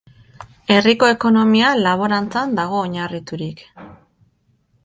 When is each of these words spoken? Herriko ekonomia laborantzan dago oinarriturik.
Herriko 0.75 1.09
ekonomia 1.15 1.75
laborantzan 1.83 2.57
dago 2.61 2.83
oinarriturik. 2.87 3.63